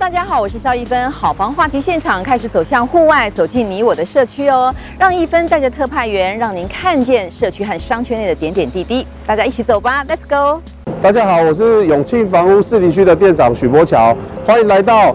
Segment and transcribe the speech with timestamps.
[0.00, 1.10] 大家好，我是萧一芬。
[1.10, 4.74] 好房话题现场开始走向户外，走进你我的社区哦。
[4.98, 9.06] 让一芬带着特派员，让您看见社区和商圈内的点点滴滴。
[9.26, 10.62] 大家一起走吧，Let's go！
[11.02, 14.16] 大家好，我是永庆房屋士林区的店长许柏桥，
[14.46, 15.14] 欢迎来到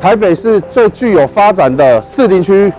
[0.00, 2.72] 台北市最具有发展的士林区。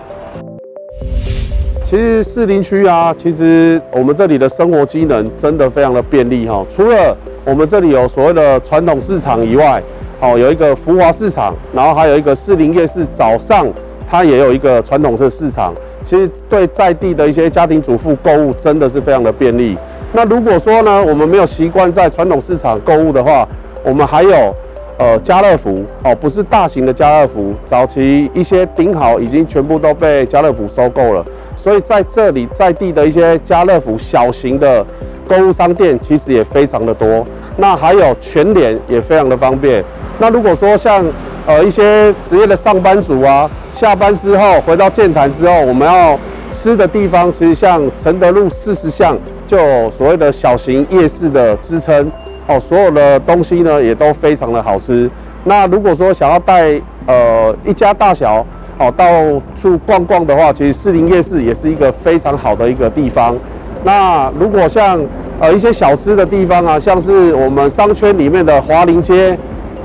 [1.82, 6.62] 其实士林区啊，其实我们这里的生活机能真的非常的便利哈。
[6.68, 9.82] 除了我们这里有所谓的传统市场以外，
[10.20, 13.66] 哦，有一个福华市场，然后还有一个士林夜市，早上
[14.08, 15.72] 它也有一个传统式市场。
[16.04, 19.78] 其实对在地的一些家庭主妇购物真的是非常的便利。
[20.12, 23.46] 那如果说呢，我们没有习惯在传统市场购物的话，
[23.84, 24.54] 我们还有
[24.98, 31.24] 呃家乐福哦，不是大型的家乐福，早期一些顶好已经全部都被家乐福收购了，
[31.54, 34.84] 所以在这里在地的一些家乐福小型的
[35.28, 37.24] 购物商店其实也非常的多。
[37.58, 39.84] 那还有全联也非常的方便。
[40.20, 41.04] 那如果说像
[41.46, 46.18] 呃一些职业的上班族啊，下班之后回到剑潭之后，我们要
[46.50, 49.16] 吃的地方，其实像承德路四十巷
[49.46, 49.56] 就
[49.90, 52.10] 所谓的小型夜市的支撑
[52.48, 55.08] 哦，所有的东西呢也都非常的好吃。
[55.44, 58.44] 那如果说想要带呃一家大小
[58.76, 59.06] 哦到
[59.54, 63.36] 处逛逛的话，其实士林夜市也是一个非常好的一个地方。
[63.84, 65.00] 那如果像
[65.38, 69.38] 呃一些小吃的地方啊，像是我们商圈里面的华林街。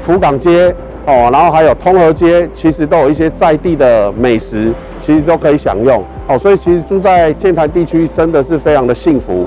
[0.06, 6.38] 福港街哦，然后还有通和街，其实都有一些在地的美食，其实都可以享用哦。
[6.38, 9.46] 所以其实住在剑潭地区真的是非常的幸福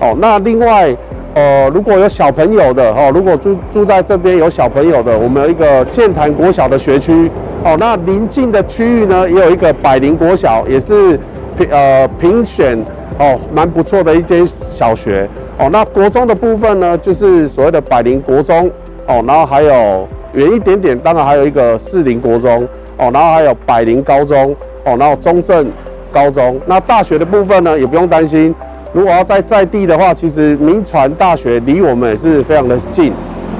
[0.00, 0.16] 哦。
[0.20, 0.94] 那另外，
[1.34, 7.28] 呃，如果有小朋友的哦，如果住住在这边有小朋友的，我们有一个剑潭国小的学区
[7.64, 7.76] 哦。
[7.78, 11.18] 那邻近的区域呢，也有一个百灵国小，也是
[11.56, 12.78] 评呃评选
[13.18, 15.68] 哦蛮不错的一间小学哦。
[15.70, 18.70] 那国中的部分呢，就是所谓的百灵国中。
[19.08, 22.62] 哦，然后还有远一点点，当然还有一个士林国中
[22.98, 24.54] 哦，然后还有百灵高中
[24.84, 25.66] 哦，然后中正
[26.12, 26.60] 高中。
[26.66, 28.54] 那大学的部分呢，也不用担心。
[28.92, 33.12] 如果要在在地的话，其实铭传大学离我们也是非常的近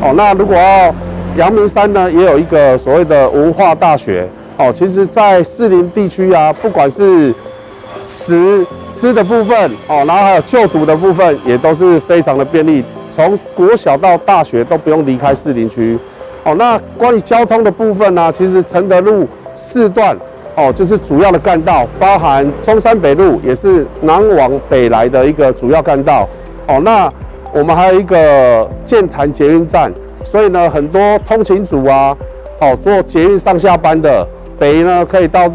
[0.03, 0.13] 哦。
[0.15, 0.95] 那如果要
[1.37, 4.71] 阳明山呢，也有一个所谓的文化大学哦。
[4.73, 7.35] 其实，在士林地区啊，不管是
[8.01, 12.85] 食吃的部分哦，然后还有就读的部分，也都是非常的便利。
[13.19, 15.99] 从国小到大学都不用离开士林区，
[16.45, 18.31] 哦，那关于交通的部分呢？
[18.31, 20.17] 其实承德路四段
[20.55, 26.29] 哦，就是主要的干道，包含中山北路也是南往北来的一个主要干道，
[26.69, 27.13] 哦，那
[27.53, 29.93] 我们还有一个建潭捷运站，
[30.23, 32.17] 所以呢，很多通勤族啊，
[32.61, 34.25] 哦，坐捷运上下班的，
[34.61, 35.51] 北呢可以到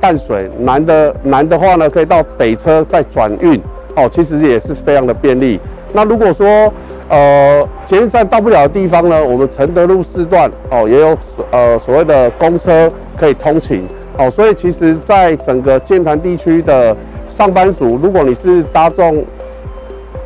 [0.00, 3.60] 淡水，南的南的话呢可以到北车再转运，
[3.96, 5.60] 哦，其实也是非常的便利。
[5.92, 6.72] 那如果说
[7.08, 11.16] 呃，捷运站到不了的地方呢，我们承德路四段哦，也有
[11.50, 13.82] 呃所谓的公车可以通勤
[14.16, 16.96] 哦，所以其实在整个剑潭地区的
[17.28, 19.22] 上班族，如果你是搭众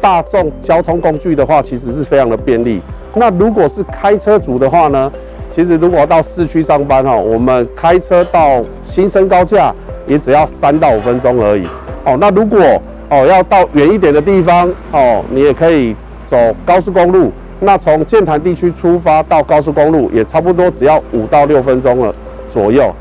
[0.00, 2.80] 大众交通工具的话，其实是非常的便利。
[3.14, 5.10] 那如果是开车族的话呢，
[5.50, 9.74] 其实如果到市区上班哦，我们开车到新生高架
[10.06, 11.66] 也只要三到五分钟而已
[12.04, 12.16] 哦。
[12.20, 12.60] 那如果
[13.08, 15.96] 哦要到远一点的地方哦，你也可以。
[16.26, 22.14] 走高速公路，那从剑潭地区出发到高速公路也差不多只要五到六分钟了
[22.50, 22.92] 左右。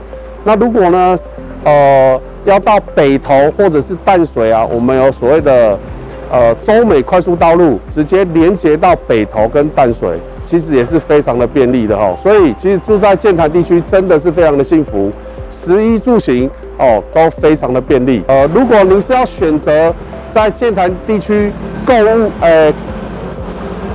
[0.43, 1.17] 那如果呢，
[1.63, 5.77] 呃，要到北投或者是淡水啊，我们有所谓的
[6.31, 12.15] 呃中美快速道路，直接连接到北投跟淡水，其实也是非常的便利的哈。
[12.21, 15.11] 所以其实住在剑潭地区真的是非常的幸福，
[15.49, 16.47] 食衣住行
[16.77, 18.21] 哦都非常的便利。
[18.27, 19.91] 呃，如果您是要选择
[20.29, 21.51] 在剑潭地区
[21.83, 22.71] 购物，呃。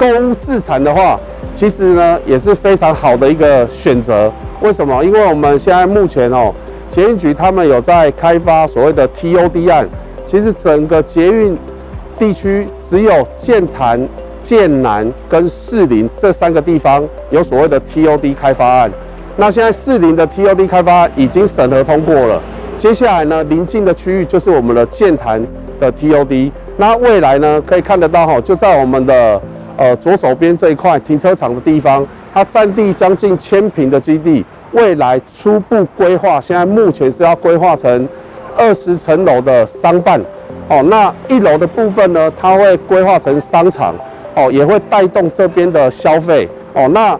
[0.00, 1.20] 购物自产的话，
[1.52, 4.32] 其实呢也是非常好的一个选择。
[4.62, 5.04] 为什么？
[5.04, 6.50] 因为我们现在目前哦，
[6.88, 9.86] 捷运局他们有在开发所谓的 TOD 案。
[10.24, 11.54] 其实整个捷运
[12.18, 14.00] 地区只有剑潭、
[14.42, 18.90] 剑南跟士林这三个地方有所谓的 TOD 开发案。
[19.36, 22.40] 那现在士林的 TOD 开发已经审核通过了，
[22.78, 25.44] 接下来呢，邻近的区域就是我们的剑潭
[25.78, 26.50] 的 TOD。
[26.78, 29.38] 那未来呢，可以看得到哈，就在我们的。
[29.80, 38.06] 呃，左手边这一块停车场的地方，它占地将近千平的基地，未来初步规划，现在目前是要规划成
[38.54, 40.20] 二十层楼的商办。
[40.68, 43.94] 哦，那一楼的部分呢，它会规划成商场，
[44.36, 46.46] 哦，也会带动这边的消费。
[46.74, 47.18] 哦，那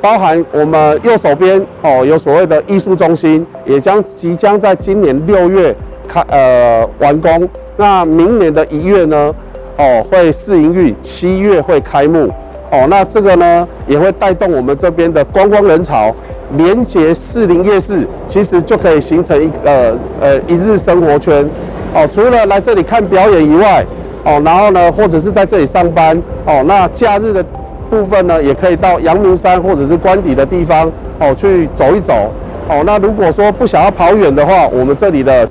[0.00, 5.72] 包含我们右手边哦，有所谓的艺术中心，也将即将在今年六月
[6.08, 9.32] 开呃完工，那明年的一月呢？
[9.80, 12.28] 哦，会试营运，七月会开幕。
[12.70, 16.14] 哦，那这个呢也会带动我们这边的观光人潮，
[16.58, 21.48] 连接士林夜市，其实就可以形成一呃，呃一日生活圈。
[21.94, 23.82] 哦，除了来这里看表演以外，
[24.22, 27.42] 哦，然后呢或者是在这里上班，哦，那假日的
[27.88, 32.30] 部分呢也可以到阳明山或者是官邸的地方哦去走一走。
[32.68, 35.48] 哦，那如果说不想要跑远的话，我们这里的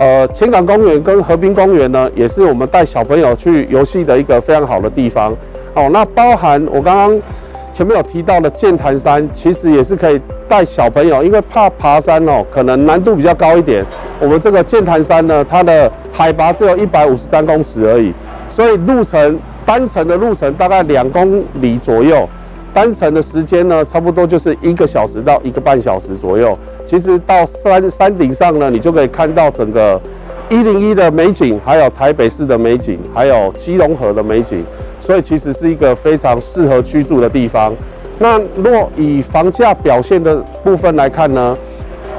[0.00, 5.30] 呃千港公园跟河滨公园呢，也是我们带小朋友去游戏的一个非常好的地方。
[5.74, 7.22] 哦，那包含我刚刚
[7.70, 10.18] 前面有提到的剑潭山，其实也是可以
[10.48, 13.84] 带小朋友，因为怕爬山哦，可能难度比较高一点。
[14.18, 18.10] 我们这个剑潭山呢，它的海拔只有一百五十三公尺而已，
[18.48, 22.26] 所以路程单程的路程大概两公里左右，
[22.72, 26.56] 单程的时间呢，差不多就是一个小时到一个半小时左右。
[26.84, 30.00] 其实到山山顶上呢，你就可以看到整个
[30.48, 34.64] 一零一的美景，还有台北市的美景，还有基隆河的美景。
[35.00, 37.74] 所以其实是一个非常适合居住的地方。
[38.18, 41.56] 那若以房价表现的部分来看呢，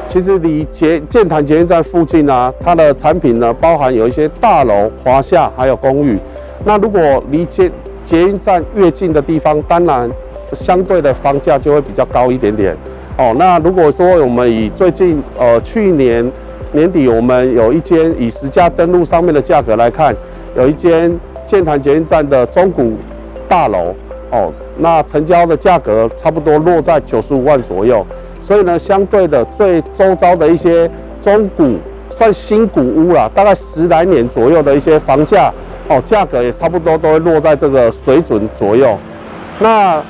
[0.07, 6.17] 其实离捷建潭捷运站附近啊，它的产品呢，包含有一些大楼、华夏，还有公寓。
[6.65, 7.71] 那如果离捷
[8.03, 10.09] 捷运站越近的地方，当然
[10.53, 12.75] 相对的房价就会比较高一点点。
[13.17, 16.31] 哦，那如果说我们以最近呃去年
[16.71, 20.15] 年底，我们有一间以实价登录上面的价格来看，
[20.55, 21.11] 有一间。
[21.43, 22.93] 建潭捷运站的中古
[23.45, 23.93] 大楼
[24.31, 28.05] 哦，那成交的价格差不多落在九十五万左右，
[28.39, 30.89] 所以呢，相对的最周遭的一些
[31.19, 31.75] 中古
[32.09, 35.51] 算新古屋啦，大概十来年左右的一些房价
[35.89, 38.97] 哦，价格也差不多都会落在这个水准左右。
[39.59, 40.01] 那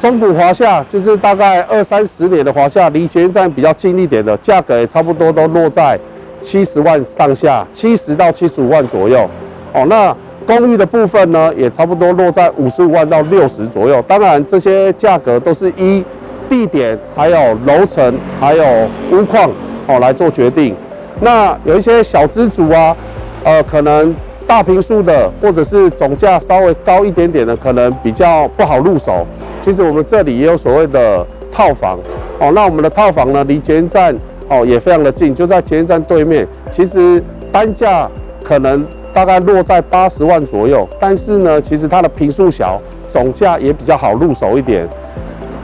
[0.00, 5.98] 中古华夏就是大概二三十年的华夏，离捷运站比较近一点的，价格也差不多都落在
[6.40, 9.28] 七十万上下，七十到七十五万左右
[9.74, 9.84] 哦。
[9.90, 10.16] 那
[10.46, 14.00] 公寓的部分呢，也差不多落在五十五万到六十左右。
[14.08, 16.02] 当然，这些价格都是依
[16.48, 18.64] 地点、还有楼层、还有
[19.12, 19.50] 屋况
[19.86, 20.74] 哦来做决定。
[21.20, 22.96] 那有一些小资族啊，
[23.44, 24.14] 呃，可能
[24.50, 29.24] 大平数的，或者是总价稍微高一点点的，可能比较不好入手。
[29.60, 31.96] 其实我们这里也有所谓的套房
[32.40, 32.50] 哦。
[32.52, 34.12] 那我们的套房呢，离捷运站
[34.48, 36.44] 哦也非常的近，就在捷运站对面。
[36.68, 38.10] 其实单价
[38.42, 38.84] 可能。
[39.12, 44.86] 大概落在八十万左右，但是呢，其实它的平数小，总价也比较好入手一点。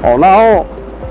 [0.02, 0.66] 哦，然后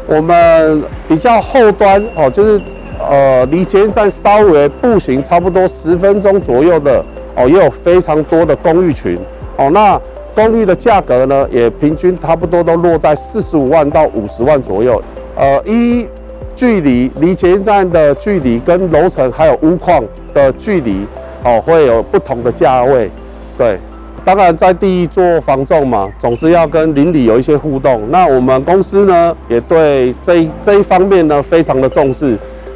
[0.05, 2.61] 我们比较后端哦，就是
[2.99, 7.01] 呃离捷运站稍微步行差不多十分钟左右的
[7.35, 9.17] 哦，也有非常多的公寓群。
[9.57, 9.99] 哦，那
[10.33, 15.01] 公寓的价格呢，也平均差不多都落在四十五万到五十万左右。
[15.35, 16.07] 呃，一
[16.55, 20.03] 距离离捷运站的距离跟楼层还有屋况
[20.33, 21.05] 的距离。
[21.47, 23.07] 哦，会有不同的价位，
[23.55, 23.77] 对，
[24.23, 28.01] 当然在地做房仲嘛，总是要跟邻里有一些互动。
[28.09, 32.35] 那我们公司呢，也对这一这一方面呢非常的重视，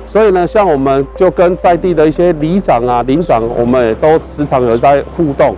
[0.10, 5.56] 所以呢，像我们就跟在地的一些里长啊、邻长，我们也都时常有在互动。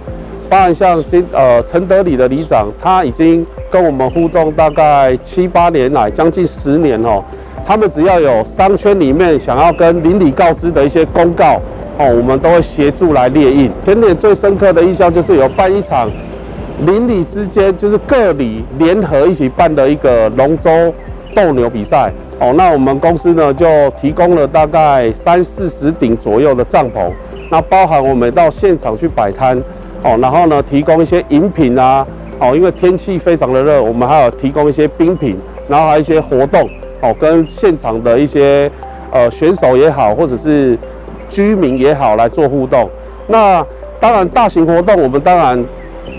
[0.50, 7.24] 当然，像今呃承德里的里长，他已经跟我们互动大概七八年来，将近十年哦。
[7.66, 11.58] 他们只要有商圈里面想要跟邻里告知的一些公告。
[11.98, 13.72] 哦，我们都会协助来列印。
[13.86, 16.12] 前年最深刻的印象就是有办一场
[16.86, 20.94] 邻里之间，就是各里联合一起办的一个龙舟
[21.36, 22.12] 斗牛比赛。
[22.40, 27.12] 哦，那我们公司呢就提供了大概三四十顶左右的帐篷，
[27.50, 29.58] 那包含我们到现场去摆摊。
[30.04, 32.06] 哦，然后呢提供一些饮品啊。
[32.40, 36.70] 哦，因为天气非常的热，我们还有提供一些冰品，然后还有一些活动。
[37.02, 38.72] 哦，跟现场的一些
[39.12, 40.78] 呃选手也好，或者是。
[41.30, 42.90] 居民也好来做互动，
[43.30, 43.66] 那
[44.02, 45.64] 当然大型活动我们当然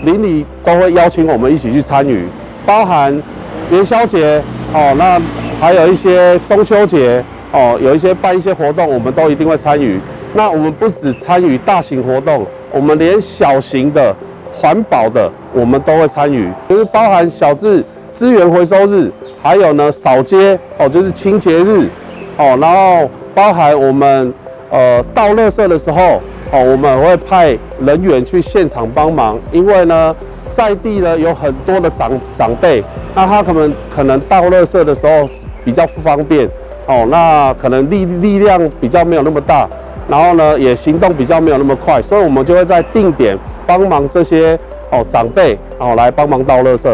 [0.05, 2.25] 邻里都会邀请我们一起去参与，
[2.65, 3.21] 包含
[3.69, 4.41] 元宵节
[4.73, 5.21] 哦，那
[5.59, 9.99] 还有一些中秋节哦，有一些办一些活动，我们都一定会参与。
[10.33, 14.15] 那我们不只参与大型活动，我们连小型的
[14.51, 19.11] 环保的我们都会参与，就是包含小至资源回收日，
[19.41, 21.87] 还有呢扫街哦，就是清洁日
[22.37, 24.33] 哦，然后包含我们。
[24.71, 26.19] 呃，倒垃圾的时候，
[26.51, 30.15] 哦，我们会派人员去现场帮忙，因为呢，
[30.53, 32.83] 在地呢有很多的长长辈，
[33.15, 35.27] 那他可能可能倒垃圾的时候
[35.65, 36.47] 比较不方便，
[36.85, 39.67] 哦，那可能力力量比较没有那么大，
[40.07, 44.57] 然后呢也行动比较没有那么快，所以我们就会在定点帮忙这些
[44.91, 46.87] 哦长辈哦来帮忙倒垃圾。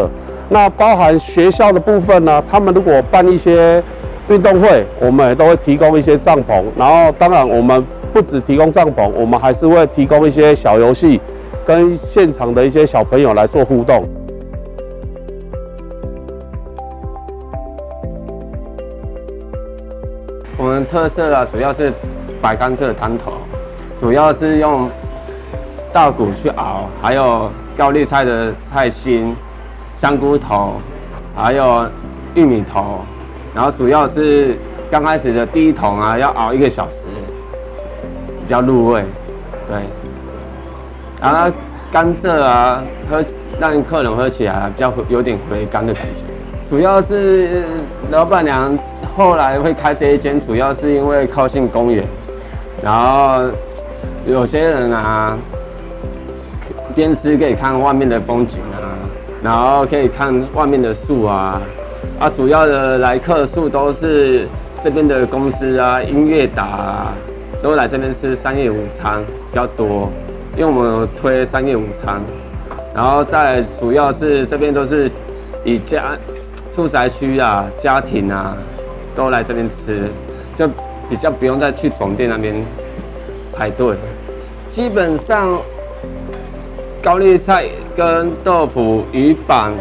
[0.48, 3.82] 那包含学校的部分呢，他们如果办一些。
[4.28, 11.20] 运动会，我们也都会提供一些帐篷，然后当然我们不只提供帐篷，我们还是会提供一些小游戏，
[11.70, 14.04] 跟现场的一些小朋友来做互动。
[20.58, 21.92] 我们特色啊主要是
[22.42, 23.34] 白甘蔗汤头，
[24.00, 24.90] 主要是用
[25.92, 29.32] 稻谷去熬，还有高丽菜的菜心、
[29.96, 30.72] 香菇头，
[31.36, 31.86] 还有
[32.34, 32.98] 玉米头。
[33.54, 34.56] 然后主要是
[34.90, 37.06] 刚开始的第一桶啊，要熬一个小时，
[38.40, 39.04] 比较入味，
[39.68, 39.99] 对。
[41.20, 41.52] 然后
[41.92, 43.22] 甘蔗啊，喝
[43.60, 46.24] 让客人喝起来比较有点回甘的感觉。
[46.68, 47.64] 主要是
[48.10, 48.78] 老板娘
[49.16, 52.04] 后来会开这一间，主要是因为靠近公园，
[52.82, 53.42] 然后
[54.24, 55.36] 有些人啊，
[56.94, 58.80] 边吃可以看外面的风景啊，
[59.42, 61.60] 然后可以看外面的树啊，
[62.20, 64.46] 啊，主要的来客数都是
[64.82, 67.12] 这边的公司啊，音乐达啊，
[67.60, 70.08] 都来这边吃商业午餐比较多。
[70.56, 72.20] 因为我们有推商业午餐，
[72.94, 75.10] 然后再主要是这边都是
[75.64, 76.16] 以家
[76.74, 78.56] 住宅区啊、家庭啊
[79.14, 80.08] 都来这边吃，
[80.56, 80.68] 就
[81.08, 82.54] 比较不用再去总店那边
[83.52, 83.96] 排队。
[84.70, 85.58] 基本上
[87.02, 87.66] 高丽菜
[87.96, 89.72] 跟豆腐、鱼板，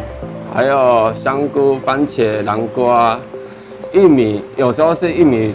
[0.53, 3.19] 还有香菇、番茄、南瓜、
[3.91, 5.53] 玉米，有时候是玉米，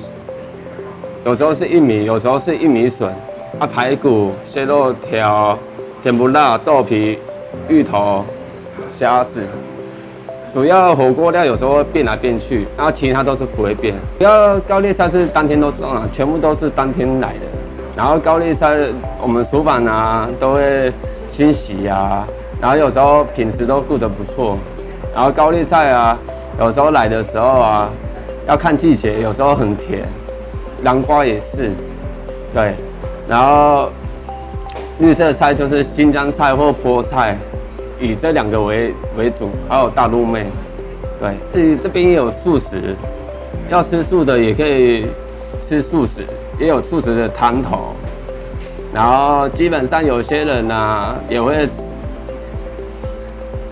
[1.24, 3.12] 有时候是玉米，有时候是玉米笋。
[3.58, 5.56] 啊，排骨、蟹肉条、
[6.02, 7.18] 甜不辣、豆皮、
[7.68, 8.24] 芋头、
[8.96, 9.42] 虾子，
[10.52, 13.94] 主要火锅料有时候会变来变去，然后其他都是不会变。
[14.18, 17.46] 要高丽菜是当天都送啊，全部都是当天来的。
[17.96, 18.76] 然后高丽菜
[19.22, 20.92] 我们厨房啊都会
[21.30, 22.26] 清洗啊，
[22.60, 24.58] 然后有时候品质都顾得不错。
[25.14, 26.18] 然后高丽菜啊，
[26.58, 27.88] 有时候来的时候啊，
[28.48, 30.00] 要看季节，有时候很甜。
[30.82, 31.70] 南瓜也是，
[32.52, 32.74] 对。
[33.26, 33.88] 然后
[34.98, 37.36] 绿色菜就是新疆菜或菠菜，
[37.98, 40.44] 以这两个为为主，还有大陆妹，
[41.18, 42.94] 对，这这边也有素食，
[43.70, 45.06] 要吃素的也可以
[45.66, 46.26] 吃素食，
[46.60, 47.94] 也有素食的汤头。
[48.92, 51.66] 然后基本上有些人呢、也会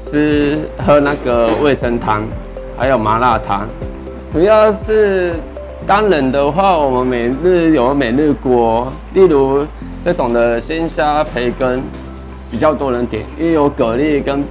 [0.05, 2.23] 吃喝那个味生汤，
[2.77, 3.69] 还有麻辣汤，
[4.33, 5.35] 主要是。
[5.85, 9.67] 当然的话，我们每日有每日锅，例如
[10.05, 11.83] 这种的鲜虾培根
[12.51, 14.43] 比较多人点，因为有蛤蜊跟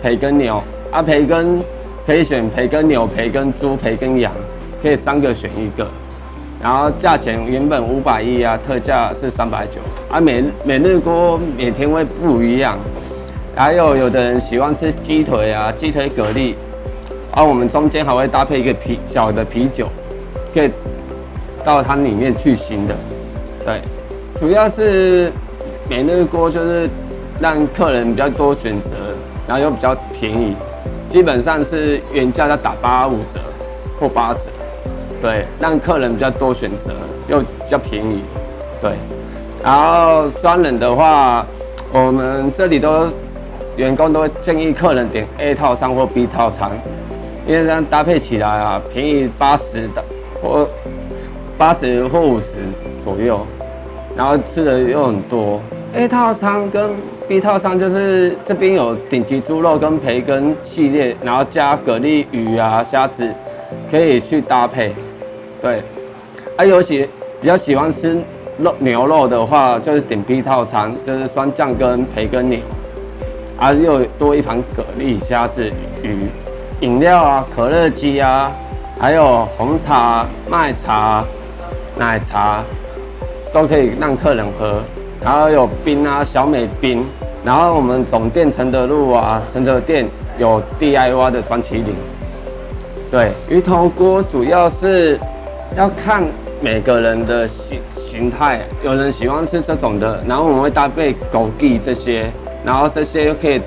[0.00, 0.62] 培根牛
[0.92, 1.60] 啊，培根
[2.06, 4.32] 可以选培根牛、培根猪、培根羊，
[4.80, 5.86] 可以三个选一个。
[6.62, 10.20] 然后价钱原本五百一啊，特价是三百九啊。
[10.20, 12.78] 每每日锅每天会不一样，
[13.54, 16.54] 还有有的人喜欢吃鸡腿啊，鸡腿蛤蜊，
[17.32, 19.88] 啊，我们中间还会搭配一个啤小的啤酒。
[20.56, 20.70] 可以
[21.62, 22.94] 到它里面去腥的，
[23.62, 23.82] 对，
[24.40, 25.30] 主要是
[25.86, 26.88] 每日锅就是
[27.38, 28.88] 让客人比较多选择，
[29.46, 30.56] 然后又比较便宜，
[31.10, 33.40] 基本上是原价要打八五折
[34.00, 34.40] 或八折，
[35.20, 36.90] 对，让客人比较多选择
[37.28, 38.22] 又比较便宜，
[38.80, 38.92] 对。
[39.62, 41.44] 然后双人的话，
[41.92, 43.08] 我们这里都
[43.76, 46.70] 员工都会建议客人点 A 套餐或 B 套餐，
[47.46, 50.02] 因为这样搭配起来啊，便宜八十的。
[50.46, 50.68] 我
[51.58, 52.46] 八十或五十
[53.04, 53.44] 左右，
[54.16, 55.60] 然后吃的又很多。
[55.94, 56.90] A 套餐跟
[57.26, 63.28] B 套餐就是这边有顶级猪肉跟培根系列，然后加蛤蜊、鱼啊、虾子，
[63.90, 64.94] 可以去搭配。
[65.60, 65.82] 对，
[66.56, 67.08] 啊，有些
[67.40, 68.18] 比较喜欢吃
[68.58, 72.58] 肉牛肉的话，就是点 B 套餐，就是酸酱跟培根牛，
[73.58, 75.64] 啊，又多一盘蛤蜊、虾子、
[76.02, 76.28] 鱼，
[76.80, 78.52] 饮料啊，可乐鸡啊。
[78.98, 81.22] 还有红茶、麦茶、
[81.98, 82.64] 奶茶
[83.52, 84.80] 都可以让客人喝，
[85.22, 87.04] 然后有冰啊，小美冰。
[87.44, 90.06] 然后我们总店承德路啊，承德店
[90.38, 91.94] 有 DIY 的双麒麟。
[93.10, 95.20] 对，鱼头锅主要是
[95.76, 96.24] 要看
[96.62, 102.32] 每个人的形形态，有人喜欢吃这种的，然后我们会搭配枸杞这些，
[102.64, 103.60] 然后这些又可以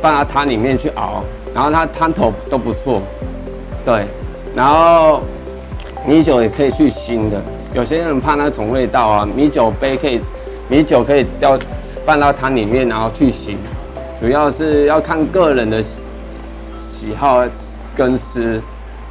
[0.00, 1.22] 放到汤里面去熬，
[1.52, 3.02] 然后它汤头都不错，
[3.84, 4.06] 对。
[4.56, 5.20] 然后
[6.06, 7.38] 米酒也可以去腥的，
[7.74, 10.18] 有些人怕那种味道啊，米酒杯可以，
[10.66, 11.58] 米酒可以要
[12.06, 13.54] 放到汤里面，然后去腥，
[14.18, 17.44] 主要是要看个人的喜好
[17.94, 18.58] 跟吃，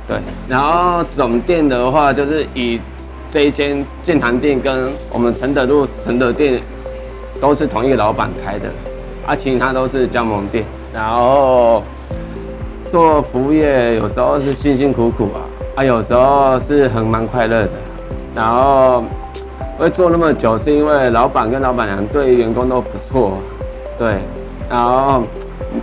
[0.07, 0.17] 对。
[0.49, 2.79] 然后总店的话，就是以
[3.31, 6.59] 这一间建堂店跟我们承德路承德店
[7.39, 8.65] 都是同一个老板开的，
[9.27, 11.83] 啊，其他都是加盟店，然后。
[12.95, 15.43] 做服务业有时候是辛辛苦苦啊，
[15.75, 17.71] 啊，有时候是很蛮快乐的。
[18.33, 19.03] 然后
[19.77, 23.33] 会做那么久，是因为老板跟老板娘对员工都不错，
[23.99, 24.19] 对。
[24.69, 25.23] 然后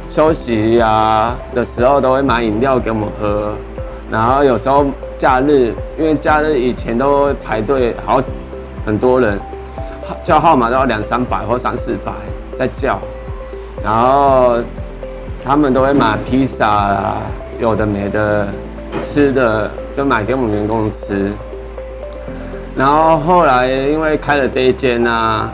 [0.09, 3.55] 休息呀的时候都会买饮料给我们喝，
[4.11, 4.87] 然后有时候
[5.19, 8.23] 假日，因为假日以前都排队，好
[8.87, 9.39] 很多人
[10.25, 12.11] 叫号码都要两三百或三四百
[12.59, 12.99] 在叫，
[13.85, 14.57] 然后
[15.45, 17.23] 他们都会买披萨啊，
[17.61, 18.47] 有的没的
[19.13, 21.31] 吃的就买给我们员工吃。
[22.77, 25.51] 然后后来因为开了这一间啊，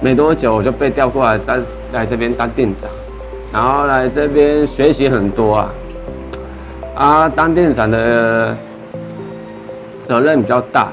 [0.00, 1.58] 没多久我就被调过来在
[1.92, 2.90] 来这边当店长，
[3.52, 5.72] 然后来这边学习很多啊。
[6.94, 8.54] 啊，当店长的
[10.04, 10.88] 责任比较大，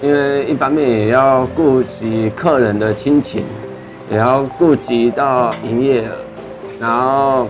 [0.00, 3.44] 因为一方面也要顾及客人的亲情，
[4.10, 6.12] 也要顾及到营业额，
[6.80, 7.46] 然后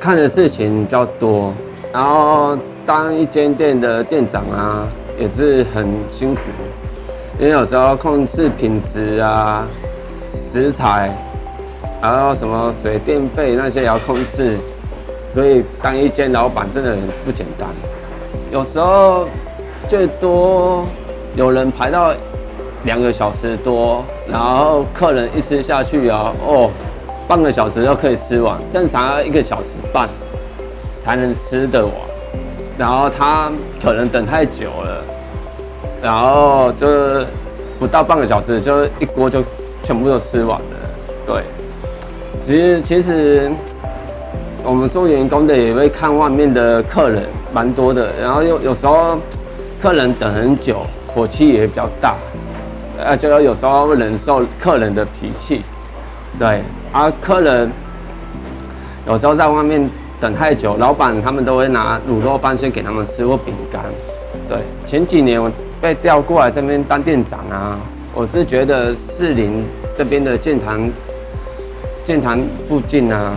[0.00, 1.52] 看的事情比较多，
[1.92, 4.86] 然后当一间店的店长啊，
[5.18, 6.40] 也是很辛苦，
[7.38, 9.66] 因为有时候控制品质啊、
[10.52, 11.16] 食材，
[12.00, 14.58] 然后什么水电费那些也要控制。
[15.32, 17.66] 所以当一间老板真的很不简单，
[18.50, 19.26] 有时候
[19.88, 20.84] 最多
[21.36, 22.12] 有人排到
[22.84, 26.68] 两个小时多，然后客人一吃下去啊，哦，
[27.26, 30.08] 半个小时就可以吃完，正常要一个小时半
[31.04, 31.92] 才能吃得完，
[32.78, 33.50] 然后他
[33.82, 35.04] 可能等太久了，
[36.02, 37.26] 然后就是
[37.78, 39.42] 不到半个小时就一锅就
[39.82, 40.64] 全部都吃完了，
[41.26, 41.42] 对，
[42.46, 43.50] 其实其实。
[44.64, 48.12] 我们做员工的也会看外面的客人，蛮多的。
[48.20, 49.18] 然后有有时候
[49.82, 52.14] 客人等很久，火气也比较大，
[52.96, 55.62] 呃，就要有时候会忍受客人的脾气。
[56.38, 56.62] 对，
[56.92, 57.70] 啊、客人
[59.06, 59.88] 有时候在外面
[60.20, 63.82] 等太久，老板他们都会拿卤肉饭先给他们吃或饼干。
[64.48, 67.78] 对，前几年我被调过来这边当店长啊，
[68.14, 69.64] 我是觉得士林
[69.96, 70.88] 这边的建堂
[72.04, 73.32] 建堂附近啊。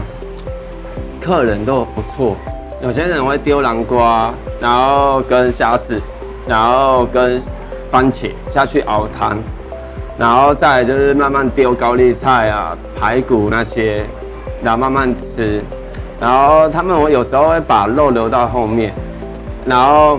[1.21, 2.35] 客人都不错，
[2.83, 5.99] 有些人会丢南瓜，然后跟虾子，
[6.47, 7.41] 然后跟
[7.89, 9.35] 番茄下去熬汤，
[10.17, 14.05] 然后再就是慢慢丢高丽菜啊、排骨那些，
[14.63, 15.61] 然后慢慢吃。
[16.19, 18.93] 然后他们我有时候会把肉留到后面，
[19.65, 20.17] 然后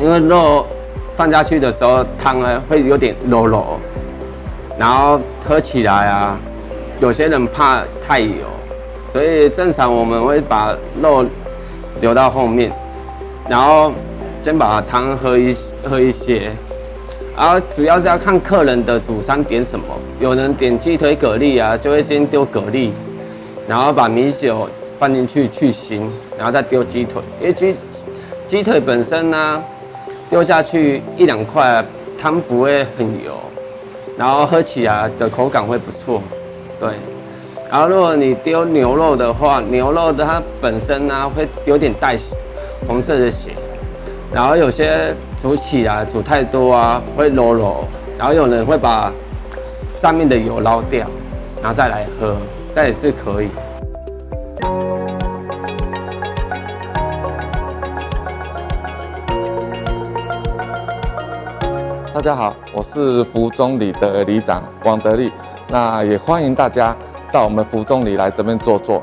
[0.00, 0.66] 因为肉
[1.16, 3.78] 放下去的时候汤呢会有点柔柔，
[4.76, 6.36] 然后喝起来啊，
[7.00, 8.44] 有些人怕太油。
[9.12, 11.24] 所以正常我们会把肉
[12.00, 12.72] 留到后面，
[13.48, 13.92] 然后
[14.42, 15.56] 先把汤喝一
[15.88, 16.50] 喝一些，
[17.36, 19.86] 然后主要是要看客人的主餐点什么。
[20.20, 22.90] 有人点鸡腿蛤蜊啊，就会先丢蛤蜊，
[23.68, 24.68] 然后把米酒
[24.98, 26.02] 放进去去腥，
[26.36, 27.20] 然后再丢鸡腿。
[27.40, 27.74] 因为鸡
[28.46, 29.62] 鸡腿本身呢、
[30.30, 31.84] 丢下去一两块
[32.20, 33.34] 汤不会很油，
[34.16, 36.22] 然后喝起来的口感会不错，
[36.78, 36.90] 对。
[37.70, 42.16] 然后，如果你丢牛肉的话，牛肉它本身呢、会有点带，
[42.86, 43.50] 红色的血。
[44.34, 47.86] 然后有些煮起来煮太多啊，会啰啰。
[48.18, 49.12] 然后有人会把
[50.02, 51.06] 上面的油捞掉，
[51.62, 52.34] 然后再来喝，
[52.74, 53.48] 这也是可以。
[62.12, 65.32] 大家好，我是福中里的里长王德利，
[65.68, 66.96] 那也欢迎大家。
[67.30, 69.02] 到我们福中里来这边坐坐。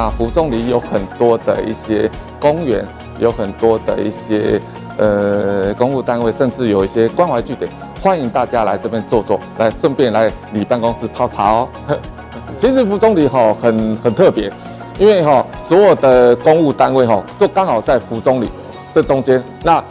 [0.00, 2.10] 那福中里有很多的一些
[2.40, 2.82] 公园，
[3.18, 4.58] 有很多的一些
[4.96, 7.70] 呃公务单位，甚至有一些关怀据点，
[8.02, 11.68] 欢迎大家来这边坐坐，来顺便来你办公室泡茶哦。
[12.56, 14.50] 其实福中里哈很很特别，
[14.98, 18.48] 因为哈所有的公务单位哈都刚好在福中里
[18.94, 19.44] 这中间。
[19.62, 19.84] 那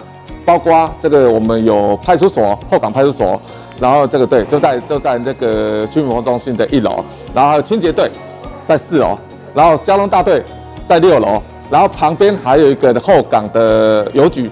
[0.44, 3.40] 包括这个，我们有派出所，后港派出所，
[3.80, 8.10] 然后这个队就在就在那个区民服务中心的一楼，然后清洁队
[8.66, 9.16] 在四楼，
[9.54, 10.44] 然后交通大队
[10.86, 14.50] 在六楼，然后旁边还有一个后港的邮局，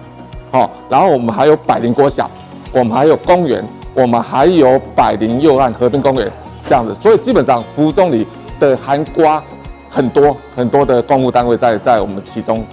[0.51, 2.29] 哦，然后我们还有百灵国小，
[2.71, 6.31] 我们还有公园，我们还有百灵右岸河滨公园
[6.67, 8.27] 这样子，所以基本上福中里
[8.59, 9.43] 的含瓜
[9.89, 12.65] 很多很多的公务单位在在我们其中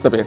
[0.00, 0.24] 这边。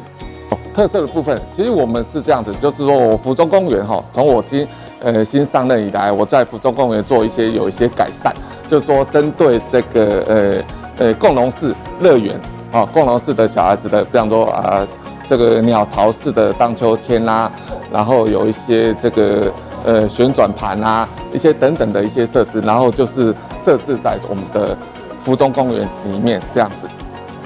[0.73, 4.67] 特色的部分，其实我们是这样子，就是说我福中公园哈，从我今
[5.01, 8.33] 呃新上任以来，我在福中公园做一些有一些改善，
[8.67, 10.63] 就是说针对这个呃
[10.97, 12.39] 呃共融式乐园
[12.71, 14.85] 啊，共融式的小孩子的，比方说啊
[15.27, 17.51] 这个鸟巢式的荡秋千啦，
[17.91, 19.51] 然后有一些这个
[19.85, 24.77] 呃旋转盘啊，一些等等的一些设施，然后就是设置在我们的
[25.23, 26.87] 福中公园里面这样子。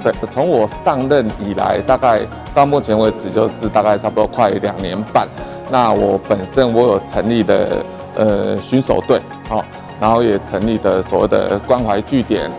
[0.02, 2.20] 对，从我上任以来，大概
[2.54, 5.28] 到目前为止就是大概差不多快两年半。
[5.70, 7.84] 那我本身我有成立的
[8.16, 9.64] 呃巡守队，好，
[10.00, 12.50] 然后也成立的所谓的关怀据点，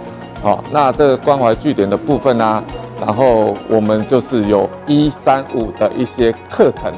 [0.41, 2.63] 好，那这个关怀据点的部分呢、啊，
[2.99, 6.91] 然后我们就是有一三五的一些课程。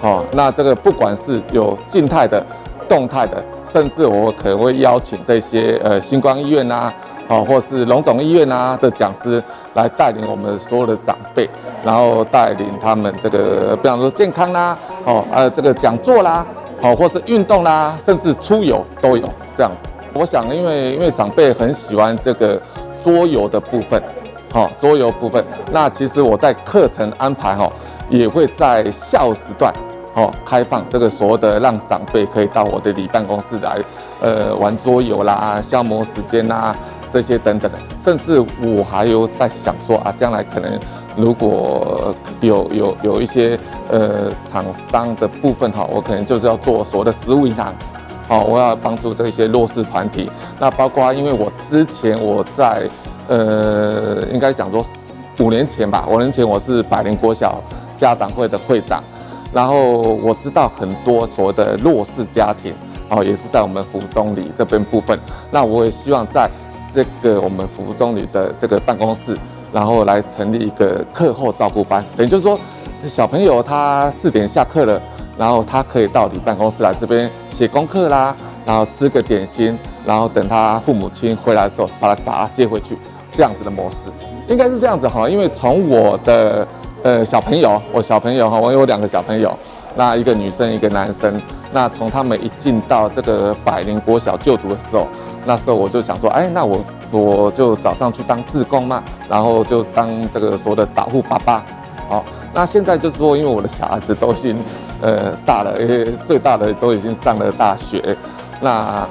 [0.00, 2.44] 好，那这个不管是有静态的、
[2.88, 6.92] 动态的，甚至我可能会邀请这些呃星光医院啊，
[7.26, 9.42] 好，或是龙总医院啊的讲师
[9.74, 11.50] 来带领我们所有的长辈，
[11.82, 16.46] 然后带领他们这个，比方说健康啦，哦，呃，这个讲座啦，
[16.80, 19.88] 好，或是运动啦，甚至出游都有这样子。
[20.14, 22.60] 我想，因为因为长辈很喜欢这个
[23.02, 24.02] 桌游的部分，
[24.52, 25.42] 好，桌游部分。
[25.72, 27.70] 那其实我在课程安排哈，
[28.10, 29.72] 也会在下午时段，
[30.14, 33.78] 好，开放这个所谓的让长辈可以到我的里办公室来，
[34.20, 36.76] 呃，玩桌游啦，消磨时间啦，
[37.10, 37.78] 这些等等的。
[38.04, 40.78] 甚至我还有在想说啊，将来可能
[41.16, 43.58] 如果有有有一些
[43.90, 47.74] 呃厂商的部分哈，我可能就是要做所谓的食物银行。
[48.28, 50.30] 好，我要帮助这些弱势团体。
[50.58, 52.82] 那包括，因为我之前我在，
[53.28, 54.82] 呃，应该讲说
[55.40, 57.60] 五年前吧，五年前我是百灵国小
[57.96, 59.02] 家长会的会长，
[59.52, 62.72] 然后我知道很多所谓的弱势家庭，
[63.10, 65.18] 哦，也是在我们福中里这边部分。
[65.50, 66.48] 那我也希望在
[66.94, 69.36] 这个我们福中里的这个办公室，
[69.72, 72.58] 然后来成立一个课后照顾班，等于就是说
[73.04, 75.00] 小朋友他四点下课了。
[75.38, 82.98] 然后他可以到你办公室来这边写功课啦，然后吃个点心，然后等他父母亲回来的时候把他把他接回去，
[83.32, 83.96] 这样子的模式
[84.48, 85.28] 应该是这样子哈。
[85.28, 86.66] 因为从我的
[87.02, 89.56] 呃小朋友，我小朋友哈，我有两个小朋友，
[89.96, 91.40] 那一个女生一个男生，
[91.72, 95.06] 那从他们一进到这个百灵国小就读的时候，
[95.46, 101.64] 那时候我就想说，哎，那我我就早上去当志工嘛，然后就当这个所谓的导护爸爸。
[102.08, 104.56] 好，那现在就是说，因为我的小孩子都已经。
[105.04, 108.16] 呃，大了，因为最大的都已经上了大学，
[108.60, 109.04] 那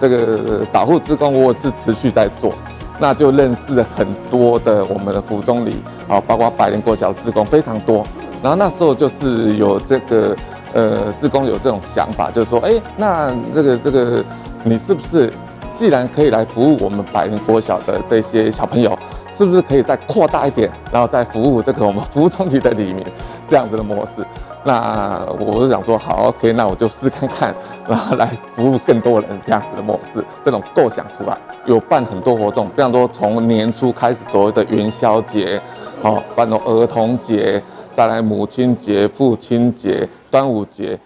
[0.00, 2.54] 这个导护职工我是持续在做，
[2.98, 5.76] 那就认识了很多的我们的福中里
[6.08, 8.02] 啊，包括百年国小职工非常多，
[8.42, 10.34] 然后那时候就是有这个
[10.72, 14.24] 呃职工有这种想法，就是说，哎，那这个这个
[14.64, 15.30] 你是不是
[15.74, 18.98] 既然可以来服务我们百年国小的这些小朋友，
[19.36, 23.04] 是不是可以再扩大一点，然后再服务这个我们服务中里的里面
[23.46, 24.24] 这样子的模式？
[24.64, 27.54] 那我就想说，好，OK，那我就试看看，
[27.86, 35.60] 然后来服务更多人这样子的模式，这种构想出来，有办很多活动，非常多从年初开始所谓的元宵节，
[36.02, 37.62] 好，办到儿童节，
[37.94, 40.98] 再来母亲节、父亲节、端午节，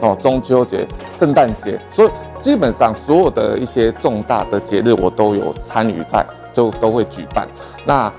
[0.00, 0.86] 哦，中秋节、
[1.18, 7.48] 圣诞节，所以基本上所有的一些重大的节日我都有参与在，就都会举办。
[7.84, 8.12] 那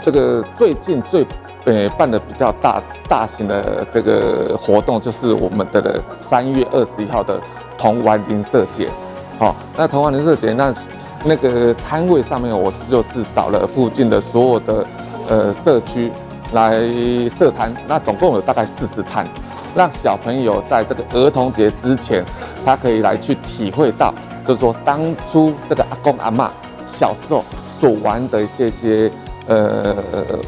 [0.00, 1.26] 这个最近最。
[1.64, 7.40] 呃，办的比较大大型的这个活动，就是我们的三月二十一号的
[7.78, 8.88] 童玩邻舍节。
[9.38, 10.74] 好，那童玩邻舍节，那
[11.24, 14.84] 那个摊位上面，我就是找了附近的所有的
[15.28, 16.10] 呃社区
[16.52, 16.80] 来
[17.38, 19.24] 设摊，那总共有大概四十摊，
[19.76, 22.24] 让小朋友在这个儿童节之前，
[22.64, 24.12] 他可以来去体会到，
[24.44, 24.98] 就是说当
[25.30, 26.50] 初这个阿公阿嬷
[26.92, 27.42] 小时候
[27.80, 29.10] 所玩的一些些。
[29.48, 29.96] 呃，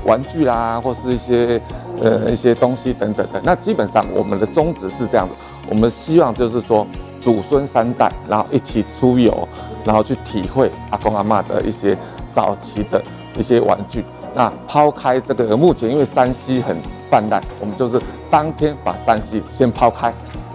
[0.04, 1.60] 玩具啦，或是一些
[2.00, 3.40] 呃一些东西等等的。
[3.42, 5.34] 那基本上我们的宗旨是这样的，
[5.68, 6.86] 我们希望就是说
[7.20, 9.48] 祖孙三代，然后一起出游，
[9.84, 11.98] 然后去体会阿公阿嬷的一些
[12.30, 13.02] 早期的
[13.36, 14.04] 一些玩具。
[14.32, 16.76] 那抛开这个，目前因为山西很
[17.10, 20.14] 泛滥，我们就是当天把山西先抛开，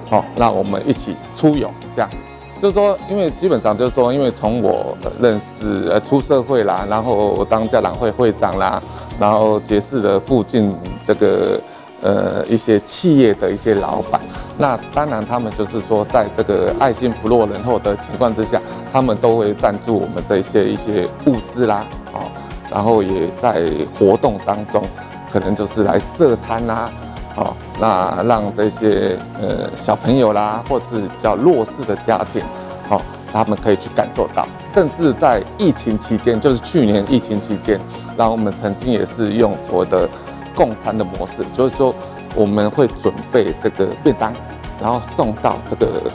[0.09, 2.17] 好，那我们一起出游这样子。
[2.59, 8.81] 就是说，因为基本上就是说，因为从我认识呃出社会啦，然后我当家长会会长啦，
[9.17, 11.59] 然后结识了附近这个
[12.01, 14.19] 呃一些企业的一些老板，
[14.57, 22.29] 那当然他们就是说，在这个爱心不落人后的情况之下，他们都会赞助我们这些一些物资啦，哦，
[22.69, 23.65] 然后也在
[23.97, 24.83] 活动当中，
[25.31, 26.91] 可能就是来设摊啦。
[27.39, 32.43] 好，那让这些呃小朋友啦，或是比较弱势的家庭，
[32.89, 37.79] 好，他们可以去感受到，甚至在疫情期间，就是去年疫情期间，
[38.17, 40.05] 然后我们曾经也是用所谓的
[40.53, 41.95] 共餐的模式，就是说
[42.35, 44.33] 我们会准备这个便当，
[44.81, 46.11] 然后送到这个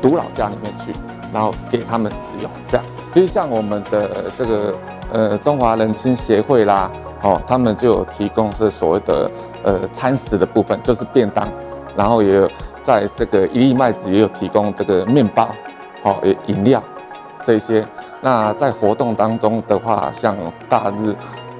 [0.00, 0.92] 独老家里面去，
[1.32, 3.02] 然后给他们使用，这样子。
[3.12, 4.74] 其实像我们的这个
[5.12, 6.88] 呃中华人青协会啦，
[7.22, 9.30] 哦，他们就有提供是所谓的。
[9.64, 11.46] 呃，餐食的部分就是便当，
[11.96, 12.48] 然后也有
[12.80, 15.48] 在这个一粒麦子也有提供这个面包，
[16.00, 16.80] 好、哦，饮料
[17.42, 17.84] 这些。
[18.20, 20.36] 那在活动当中的话，像
[20.68, 21.14] 大日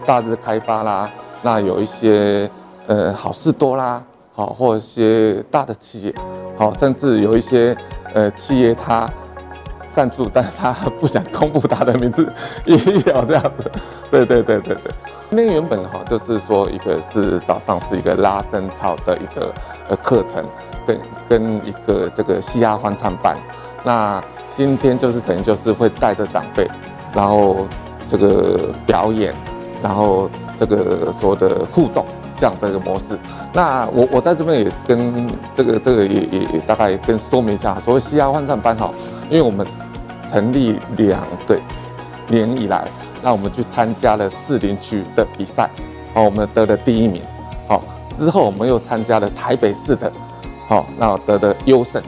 [0.06, 1.10] 大日开发啦，
[1.42, 2.48] 那有一些
[2.86, 4.00] 呃好事多啦，
[4.32, 6.14] 好、哦，或一些大的企业，
[6.56, 7.76] 好、哦，甚至有一些
[8.14, 9.10] 呃企业它
[9.98, 12.32] 赞助，但是他不想公布他的名字，
[12.64, 13.68] 一秒这样子。
[14.12, 14.92] 对对对对对。
[15.28, 19.52] 那原本哈就是说，一个是早上是一个拉伸操的一个
[19.88, 20.44] 呃课程，
[20.86, 23.36] 跟跟一个这个西亚欢唱班。
[23.82, 24.22] 那
[24.54, 26.70] 今天就是等于就是会带着长辈，
[27.12, 27.66] 然后
[28.08, 29.34] 这个表演，
[29.82, 32.06] 然后这个所谓的互动
[32.36, 33.18] 这样的一个模式。
[33.52, 36.20] 那我我在这边也是跟这个这个也
[36.54, 38.92] 也大概跟说明一下，所谓西亚欢唱班哈，
[39.28, 39.66] 因为我们
[40.30, 41.60] 成立两对
[42.28, 42.86] 年以来。
[43.20, 45.68] 那我们去参加了士林区的比赛，
[46.14, 47.20] 好，我们得了第一名，
[47.66, 47.82] 好，
[48.16, 50.10] 之后我们又参加了台北市的，
[50.68, 52.00] 好，那得的优胜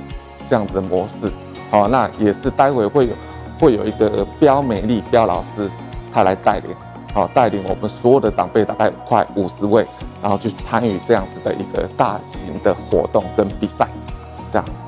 [0.47, 1.29] 这样子的模式，
[1.69, 3.15] 好，那也是待会会有
[3.59, 5.69] 会有一个标美丽标老师
[6.13, 6.73] 他来带领，
[7.13, 9.85] 好，带领我们所有的长辈大概快五十位，
[10.23, 13.89] 然后去参与这样子的一个大型的活动跟比赛，
[14.49, 14.79] 这样子。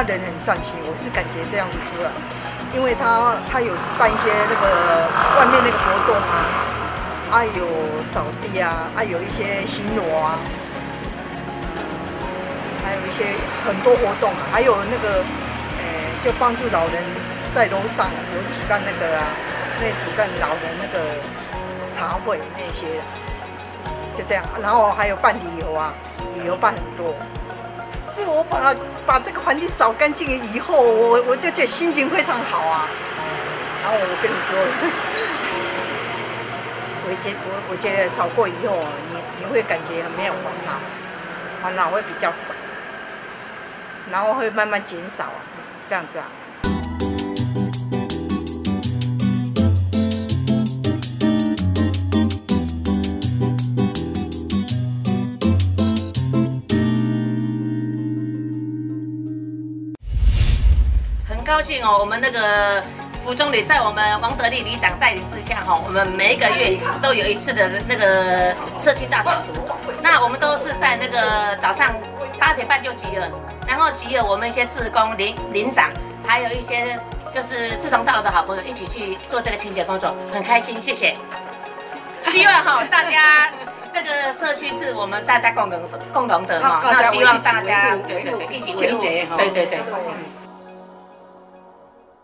[0.00, 2.08] 他人很善心，我是感觉这样子出来，
[2.72, 4.64] 因为他他有办一些那个
[5.36, 6.40] 外面那个活动啊，
[7.28, 7.68] 还有
[8.02, 10.40] 扫地啊，还有一些巡逻啊，
[12.82, 15.84] 还有一些很多活动啊，还有那个，呃，
[16.24, 17.04] 就帮助老人
[17.54, 19.28] 在楼上有举办那个啊，
[19.82, 21.04] 那举办老人那个
[21.92, 22.86] 茶会那些，
[24.16, 25.92] 就这样，然后还有办理由啊。
[26.40, 27.14] 旅游办很多，
[28.26, 28.74] 我把
[29.06, 32.88] 把这个环境扫干净以后，我我就觉得心情非常好啊。
[33.82, 34.56] 然后我跟你说，
[37.06, 38.76] 我觉我我觉得扫过以后，
[39.12, 40.72] 你你会感觉很没有烦恼，
[41.62, 42.52] 烦恼会比较少，
[44.10, 45.40] 然后会慢慢减少啊，
[45.88, 46.26] 这样子啊。
[61.60, 62.82] 高兴哦，我们那个
[63.22, 69.52] 副总理在我们王德利里长带领之下哈，我们每一个月都有一次的那个社区大扫除。
[70.02, 71.92] 那我们都是在那个早上
[72.38, 73.28] 八点半就集合，
[73.68, 75.90] 然后集合我们一些志工、领领长，
[76.26, 76.98] 还有一些
[77.30, 81.14] 就是志同道合的好朋友一起去做这个清洁工作，很开心，谢谢。
[82.22, 83.50] 希望哈大家
[83.92, 85.78] 这个社区是我们大家共同
[86.10, 89.78] 共同的哈，那希望大家对对对一起清洁哈，对对对。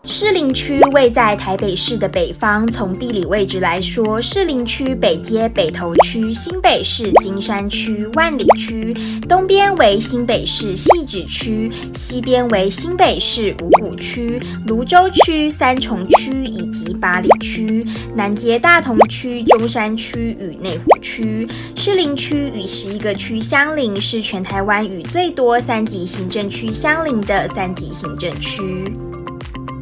[0.09, 8.95] 士林区位在台北市的北方，从地理位置来说，士林区北接北投区、新北市金山区、万里区，
[9.27, 21.45] 东边为新北市汐止区，西边为新北市五股区、芦洲区、三重区以及八里区，南接大同区、中山区与内湖区。
[21.75, 28.85] 士林区与十一个区相邻，是全台湾与最多三级行政区相邻的三级行政区。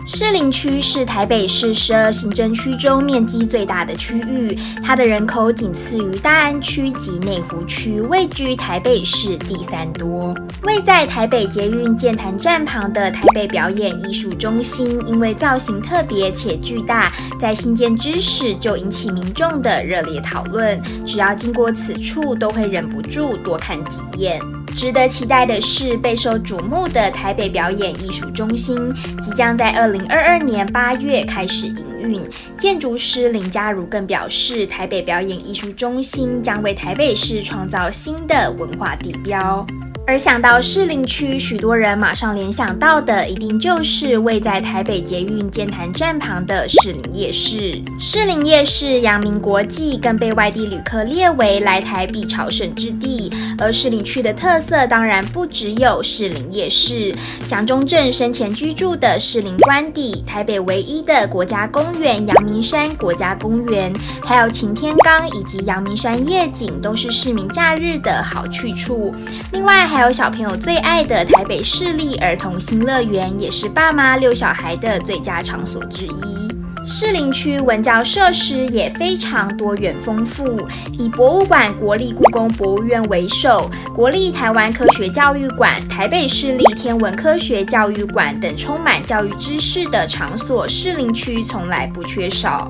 [0.07, 10.31] 士林区是台北市十二行政区中面积最大的区域，它的人口仅次于大安区及内湖区，位居台北市第三多。
[10.61, 24.39] 位在台北捷运剑潭站旁的台北表演艺术中心，因为造型特别且巨大，在新建之时就引起民众的热烈讨论，只要经过此处，都会忍不住多看几眼。
[24.77, 28.77] 值得期待的是，备受瞩目的台北表演艺术中心
[29.21, 32.21] 即将在二零二二年八月开始营运。
[32.57, 39.65] 建筑师林家如更表示，台北表演艺术中心将为台北市创造新的文化地标。
[40.07, 47.81] 而想到士林区，许多人马上联想到的，一定就是位在台北捷运剑潭站旁的士林夜市。
[47.99, 53.33] 士林夜市阳明国际，更被外地旅客列为来台必朝圣之地。
[53.57, 57.15] 而士林区的特色当然不只有士林夜市，
[57.47, 63.91] 蒋中正生前居住的士林官邸、台北唯一的国家公园阳明山国家公园，
[64.23, 69.11] 还有擎天岗以及阳明山夜景，都是市民假日的好去处。
[69.51, 76.85] 另外，还有小朋友最爱的台北市立儿童新乐园，也是爸妈遛小孩的最佳场所之一。
[76.85, 80.57] 士林区文教设施也非常多元丰富，
[80.99, 92.69] 以博物馆国立故宫博物院为首，国立台湾科学教育馆、台北市立天文科学教育馆等充满教育知识的场所，士林区从来不缺少。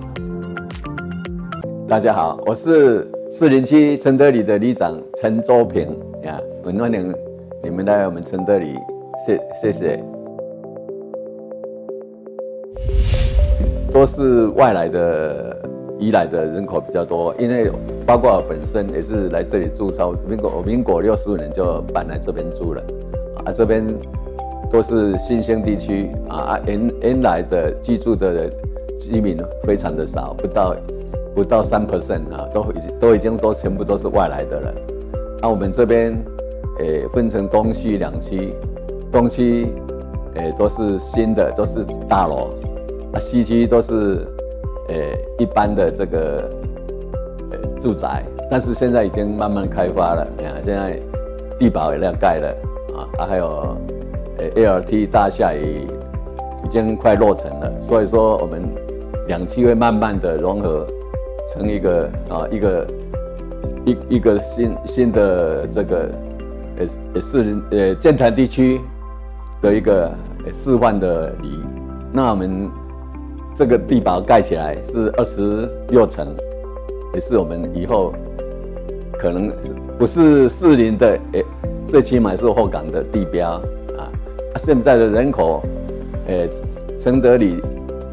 [1.87, 7.13] 大家好，我是士林区承德里的里长陈周平呀，很欢迎
[7.63, 8.79] 你们来我们村这里，
[9.25, 10.03] 谢谢谢。
[13.91, 15.55] 都是外来的
[15.99, 17.71] 移来的人口比较多，因为
[18.07, 22.81] 包括本身也是来这里住超民国，民国六十五年就搬来这边住了，
[23.45, 23.85] 啊，这边
[24.69, 28.49] 都是新兴地区啊，原原来的居住的
[28.97, 30.75] 居民非常的少，不到
[31.35, 34.73] 不到三 percent 啊，都已经都已经都全部都是外来的人。
[35.41, 36.13] 那、我们这边
[36.79, 38.53] 诶分成东西两区，
[39.11, 39.67] 东区
[40.35, 42.49] 诶都是新的，都是大楼。
[43.13, 44.27] 那西区都是，
[44.89, 44.95] 呃，
[45.37, 46.49] 一般的这个，
[47.51, 50.27] 呃，住宅，但是现在已经慢慢开发了。
[50.37, 50.99] 你看，现在
[51.57, 52.57] 地堡也要盖了，
[52.97, 53.77] 啊，啊，还有，
[54.39, 57.71] 呃，ALT 大厦也已经快落成了。
[57.79, 58.63] 所以说，我们
[59.27, 60.85] 两区会慢慢的融合
[61.53, 62.85] 成一个啊，一个
[63.85, 66.09] 一一个新新的这个，
[66.77, 68.81] 呃，也是呃，建潭地区
[69.61, 70.11] 的一个
[70.51, 71.59] 示范的里。
[72.11, 72.69] 那我们。
[73.57, 76.27] 这个地堡盖起来是二十六层，
[77.13, 78.13] 也是我们以后
[79.17, 79.49] 可能
[79.97, 81.45] 不是士林的，诶，
[81.87, 83.51] 最起码是后港的地标
[83.97, 84.11] 啊。
[84.57, 85.63] 现在的人口，
[86.27, 86.49] 诶，
[86.97, 87.61] 承德里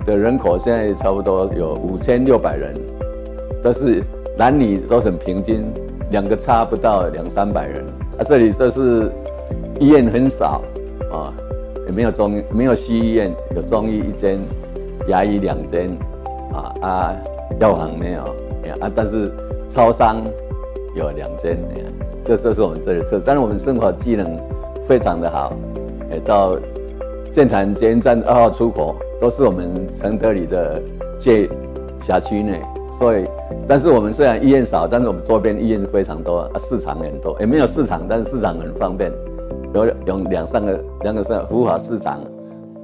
[0.07, 2.73] 的人口现在差不多有五千六百人，
[3.65, 4.01] 但是
[4.37, 5.64] 男女都很平均，
[6.11, 7.85] 两个差不到两三百人。
[8.18, 9.11] 啊，这里就是
[9.81, 10.62] 医院很少
[11.11, 11.33] 啊，
[11.87, 14.40] 也没有中没有西医院，有中医一间。
[15.09, 15.90] 牙医两间，
[16.53, 17.16] 啊啊，
[17.59, 18.23] 药房没有，
[18.81, 19.29] 啊，但是
[19.66, 20.23] 超商
[20.95, 21.59] 有两间，
[22.23, 23.23] 这这是我们这里特色。
[23.27, 24.38] 但是我们生活机能
[24.87, 25.53] 非常的好，
[26.09, 26.57] 哎，到
[27.33, 30.81] 剑潭捷运站二号出口都是我们承德里的
[31.18, 31.51] 街
[32.01, 33.25] 辖区内，所以，
[33.66, 39.12] 但是我们虽然医院少，但是我们周边医院非常多，啊，市场很多，也没有市场，但是市场很方便，
[39.72, 42.20] 有有两三个两个是福华市场，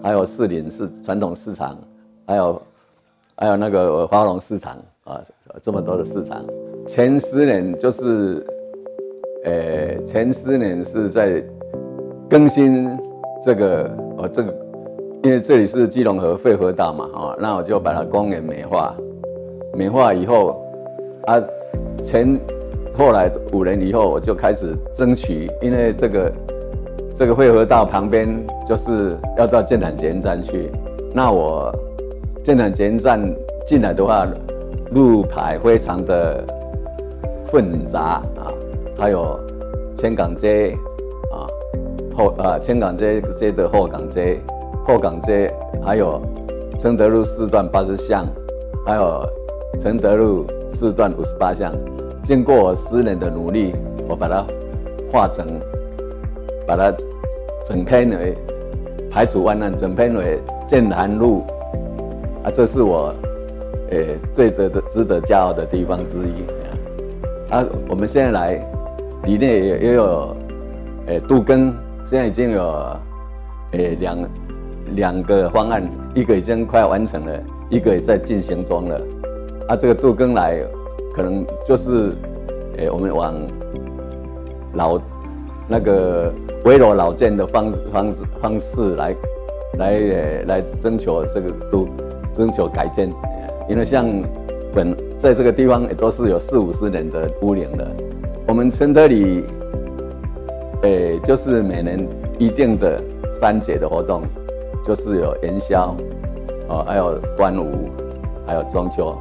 [0.02, 1.76] 还有士林市传统市场。
[2.26, 2.60] 还有，
[3.36, 5.18] 还有那个华龙市场啊，
[5.62, 6.44] 这么多的市场。
[6.86, 8.46] 前十年就是，
[9.44, 11.42] 呃，前十年是在
[12.28, 12.94] 更新
[13.42, 14.54] 这个哦，这个，
[15.22, 18.94] 因为这里是基隆河汇合道嘛，啊，那我就把它公园美化，
[19.72, 20.62] 美化以后，
[21.28, 21.42] 啊，
[22.02, 22.40] 前
[22.96, 26.32] 后来五年以后，我就开始争取，因为这个
[27.14, 28.26] 这个汇合道旁边
[28.66, 30.70] 就是要到建南捷运站去，
[31.12, 31.70] 那我。
[32.44, 33.20] 建南捷运站
[33.66, 34.26] 进来的话，
[34.92, 36.42] 路牌非常的
[37.50, 38.48] 混杂啊，
[38.96, 39.38] 还有
[39.94, 40.74] 千港街
[41.30, 41.44] 啊
[42.16, 44.40] 后啊千港街街的后港街
[44.86, 45.52] 后港街，
[45.84, 46.22] 还有
[46.78, 48.26] 承德路四段八十巷，
[48.86, 49.28] 还有
[49.80, 51.72] 承德路四段五十八巷。
[52.22, 53.74] 经过我十年的努力，
[54.08, 54.44] 我把它
[55.10, 55.46] 画成，
[56.66, 56.92] 把它
[57.64, 58.36] 整篇为
[59.10, 61.44] 排除万难，整篇为建南路。
[62.44, 63.14] 啊，这是我，
[63.90, 67.64] 诶、欸，最得的值得骄傲的地方之一啊！
[67.88, 68.64] 我们现在来，
[69.24, 70.36] 里面也也有，
[71.06, 71.72] 诶、杜根，
[72.04, 72.96] 现在已经有，
[73.72, 74.28] 诶、两
[74.94, 75.82] 两个方案，
[76.14, 79.00] 一个已经快完成了，一个也在进行中了。
[79.68, 80.60] 啊，这个杜更来，
[81.14, 82.12] 可能就是，
[82.78, 83.34] 诶、我们往
[84.74, 85.00] 老
[85.68, 86.32] 那个
[86.64, 89.14] 围楼老建的方方式方式来，
[89.78, 91.86] 来，诶，来征求这个都。
[92.36, 93.10] 征求改建，
[93.68, 94.06] 因为像
[94.72, 97.84] 本在这个地方也都是有四五十年的屋龄了。
[98.46, 99.42] 我们村德里，
[100.82, 101.98] 诶、就是每年
[102.38, 102.96] 一定的
[103.32, 104.22] 三节的活动，
[104.84, 105.96] 就是有元宵，
[106.68, 107.88] 哦，还有端午，
[108.46, 109.18] 还有中秋，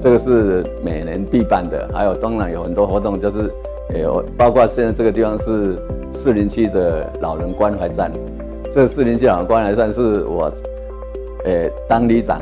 [0.00, 1.88] 这个是每年必办的。
[1.92, 3.50] 还有当然有很多活动，就是
[3.90, 4.04] 诶，
[4.36, 5.76] 包括现在这个地方是
[6.12, 8.10] 士林区的老人关怀站，
[8.70, 10.50] 这个士林区老人关怀站是我。
[11.46, 12.40] 诶、当里长，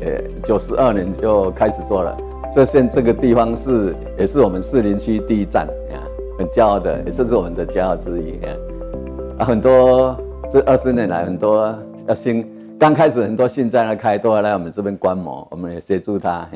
[0.00, 2.16] 诶、九十二年就开始做了。
[2.50, 6.00] 这现这个地方是也是我们士林区第一站，啊，
[6.38, 8.40] 很骄傲的，也是我们的骄傲之一。
[9.36, 10.16] 啊，很多
[10.50, 16.48] 这二十年来，很多要新刚开始很多新站要开，都要来我们这边观摩，我们也协助他。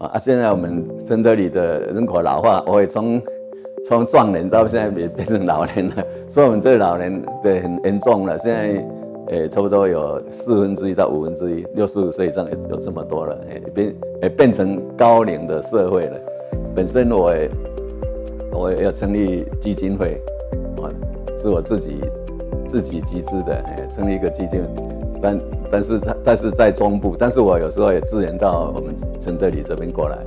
[0.00, 3.22] 啊，现在我们承德里的人口老化，我也从
[3.86, 8.38] 从壮年到现在也变成老年了，所以我们这个老年对很严重了。
[8.38, 8.84] 现在。
[9.26, 16.18] 诶，差不多有四分之一到五分之一，六十五岁以上有有这么多了，诶，变诶变成高龄的社会了。
[16.74, 17.50] 本身我也
[18.50, 20.20] 我也要成立基金会，
[20.82, 20.90] 啊，
[21.40, 22.02] 是我自己
[22.66, 24.64] 自己集资的，诶，成立一个基金，
[25.22, 25.40] 但
[25.70, 30.18] 但是但是在中部，但是我有时候也支援到我们承德里这边过来，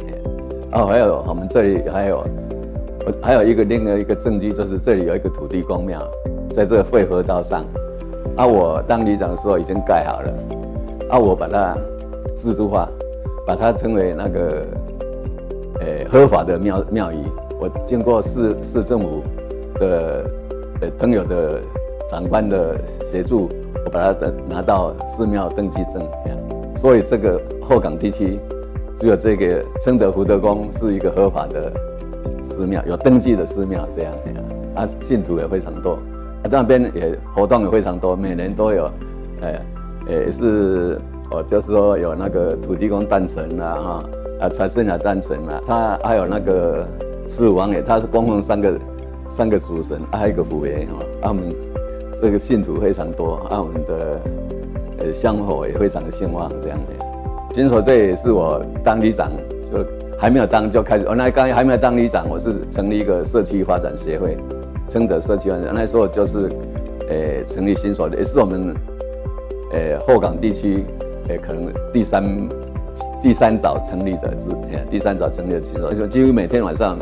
[0.74, 2.24] 哦，还有我们这里还有，
[3.22, 6.00] 还有一个另外一个证据，就是这里有一个土地公庙，
[6.52, 7.64] 在这个汇合道上。
[8.36, 10.34] 啊，我当里长的时候已经盖好了，
[11.10, 11.78] 啊，我把它
[12.36, 12.90] 制度化，
[13.46, 14.66] 把它称为那个，
[15.80, 17.18] 呃、合法的庙庙宇。
[17.60, 19.22] 我经过市市政府
[19.76, 20.26] 的
[20.82, 21.62] 呃朋友的
[22.10, 22.76] 长官的
[23.06, 23.48] 协助，
[23.86, 26.02] 我把它拿到寺庙登记证。
[26.76, 28.40] 所以这个后港地区
[28.98, 31.72] 只有这个承德福德宫是一个合法的
[32.44, 34.14] 寺庙，有登记的寺庙这样，
[34.76, 35.94] 啊，信徒也非常多。
[35.94, 38.92] 啊，那边也活动也非常多，每年都有，
[39.42, 39.62] 哎，
[40.10, 41.00] 也是
[41.32, 44.04] 哦，就是说有那个土地公诞辰啦，哈，
[44.42, 46.86] 啊，财神爷诞辰啦，他还有那个
[47.26, 48.80] 四王爷，他是供奉三个
[49.30, 51.44] 三个主神，还有一个虎爷哈，他们
[52.24, 54.22] 这个信徒非常多，啊，我们的
[55.00, 57.06] 呃香火也非常的兴旺，这样的。
[57.52, 59.30] 金锁队也是我当里长
[59.70, 59.86] 就
[60.18, 64.38] 还没有当就开始，我那刚还没有当里长，我是成立一个社区发展协会。
[64.88, 66.50] 承德社区发展那时候就是，
[67.10, 68.74] 呃，成立新所的，也是我们，
[69.74, 70.86] 呃，后港地区，
[71.28, 72.24] 呃，可能第三
[73.22, 74.48] 第三早成立的，是，
[74.90, 76.98] 第三早成立的新所，就几乎每天晚上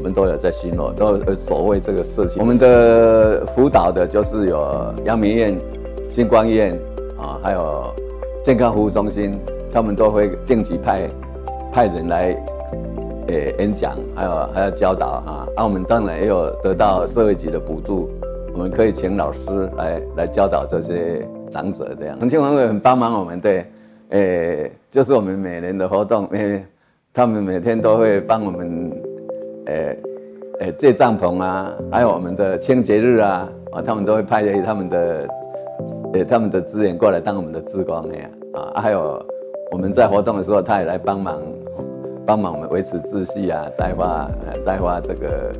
[0.00, 2.40] 我们都有在巡逻，都所谓这个社区。
[2.40, 5.60] 我们的辅导的就是有阳明院、
[6.08, 6.72] 新光医院
[7.18, 7.94] 啊，还有
[8.42, 9.38] 健康服务中心，
[9.70, 11.06] 他们都会定期派
[11.70, 12.34] 派人来。
[13.28, 18.10] 呃，演讲还有还要教导啊，啊，我们当然也有得到社会局的补助，
[18.54, 22.18] 我们可以请老师来来教导这些长者这样。
[22.18, 23.66] 重庆会很帮忙我们，对，
[24.08, 26.64] 诶，就是我们每年的活动，诶，
[27.12, 28.90] 他们每天都会帮我们，
[29.70, 29.98] 诶，
[30.60, 35.28] 诶借帐篷啊，还有我们的清洁日啊，啊，他们都会派他们的，
[36.14, 39.24] 诶，他们的资源过来当我们的志工那样啊，还有
[39.70, 41.40] 我们在活动的时候，他也来帮忙。
[42.26, 44.30] 帮忙我们维持秩序啊，带花，
[44.64, 45.50] 带花这个，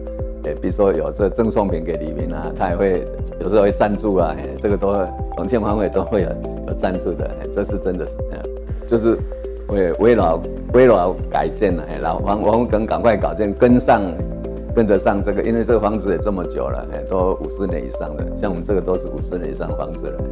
[0.45, 3.05] 诶，比如说有这赠送品给里民啊，他也会
[3.41, 4.95] 有时候会赞助啊，这个都
[5.37, 6.29] 重庆方面都会有
[6.69, 8.15] 有赞助的，这是真的是，
[8.87, 9.19] 就是
[9.71, 10.41] 为为了
[10.75, 14.03] 为了改建了，老房我们更赶快搞建，跟上
[14.75, 20.25] 跟得上这个，因为这个房子也这么久了，都五十年以上的，像我们这个都是五十年以上的房子了，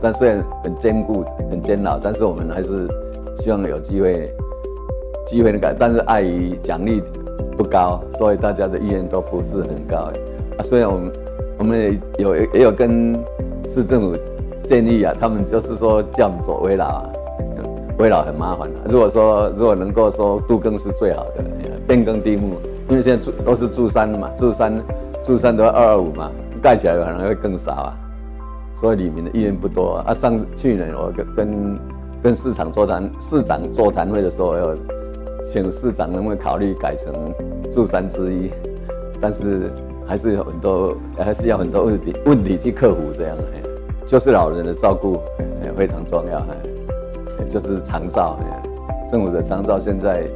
[0.00, 2.88] 但虽然很坚固很坚牢，但是我们还是
[3.38, 4.32] 希望有机会。
[5.26, 7.00] 机会的改，但是碍于奖励
[7.56, 10.10] 不高，所以大家的意愿都不是很高。
[10.58, 11.12] 啊，虽然我们
[11.58, 13.14] 我们也有也有跟
[13.68, 14.16] 市政府
[14.66, 17.04] 建议啊，他们就是说叫我们走危老，
[18.00, 18.80] 危老很麻烦啊。
[18.88, 21.44] 如果说如果能够说度更是最好的，
[21.86, 22.56] 变更地目，
[22.88, 24.82] 因为现在住都是住山嘛，住山
[25.24, 26.30] 住山都要二二五嘛，
[26.62, 27.96] 盖起来可能会更少啊。
[28.74, 30.04] 所以里面的意愿不多啊。
[30.08, 31.78] 啊上去年我跟跟
[32.22, 34.76] 跟市场座谈市长座谈会的时候有。
[35.46, 37.10] 请市长能不能考虑改成
[37.70, 38.50] 住山之一，
[39.18, 39.72] 但是
[40.06, 43.10] 还是有很多，还是要很多问题问题去克服。
[43.10, 43.34] 这样，
[44.06, 45.18] 就是老人的照顾
[45.74, 46.44] 非常重要，
[47.48, 48.38] 就是长照，
[49.10, 50.26] 政府的长照现在，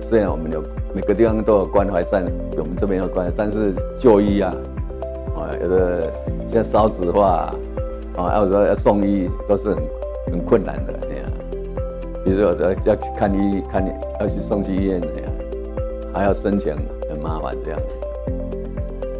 [0.00, 0.62] 虽然我们有
[0.94, 2.24] 每个地方都有关怀站，
[2.56, 4.54] 我们这边有关怀，但是就医啊，
[5.36, 6.12] 啊，有的
[6.46, 7.50] 现在少子化
[8.16, 9.82] 啊，有时候要送医都是很
[10.32, 10.94] 很困难的。
[12.24, 13.82] 比如说要要去看医看，
[14.20, 15.32] 要去送去医院那样，
[16.12, 16.76] 还要申请，
[17.08, 17.80] 很麻烦这样。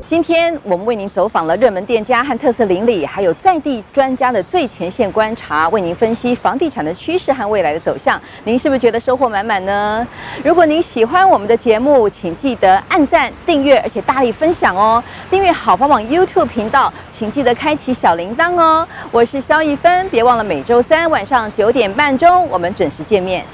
[0.09, 8.19] 今天我们为您走访了热门店家和特色邻里，还有在地专家的最前线观察，为您分析房地产的趋势和未来的走向。
[8.45, 10.07] 您是不是觉得收获满满呢？
[10.43, 15.05] 如果您喜欢我们的节目，请记得按赞、订阅，而且大力分享哦。
[15.29, 18.89] 订阅好房网 YouTube 频道，请记得开启小铃铛哦。
[19.11, 23.45] 我是肖一芬，别忘了每周三晚上九点半钟，我们准时见面。